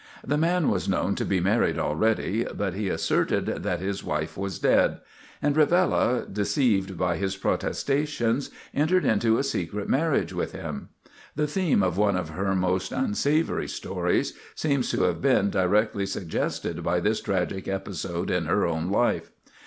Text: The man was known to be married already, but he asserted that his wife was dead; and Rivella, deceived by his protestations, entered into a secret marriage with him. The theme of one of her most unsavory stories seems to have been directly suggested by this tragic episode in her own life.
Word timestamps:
The 0.25 0.35
man 0.35 0.67
was 0.67 0.89
known 0.89 1.13
to 1.13 1.25
be 1.25 1.39
married 1.39 1.77
already, 1.77 2.43
but 2.51 2.73
he 2.73 2.89
asserted 2.89 3.45
that 3.61 3.79
his 3.79 4.03
wife 4.03 4.35
was 4.35 4.57
dead; 4.57 4.99
and 5.43 5.55
Rivella, 5.55 6.25
deceived 6.25 6.97
by 6.97 7.17
his 7.17 7.37
protestations, 7.37 8.49
entered 8.73 9.05
into 9.05 9.37
a 9.37 9.43
secret 9.43 9.87
marriage 9.87 10.33
with 10.33 10.53
him. 10.53 10.89
The 11.35 11.45
theme 11.45 11.83
of 11.83 11.99
one 11.99 12.15
of 12.15 12.29
her 12.29 12.55
most 12.55 12.91
unsavory 12.91 13.67
stories 13.67 14.33
seems 14.55 14.89
to 14.89 15.03
have 15.03 15.21
been 15.21 15.51
directly 15.51 16.07
suggested 16.07 16.81
by 16.81 16.99
this 16.99 17.21
tragic 17.21 17.67
episode 17.67 18.31
in 18.31 18.45
her 18.45 18.65
own 18.65 18.89
life. 18.89 19.29